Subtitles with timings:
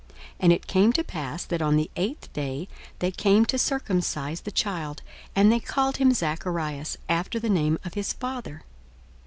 [0.39, 2.67] 42:001:059 And it came to pass, that on the eighth day
[2.97, 5.03] they came to circumcise the child;
[5.35, 8.63] and they called him Zacharias, after the name of his father.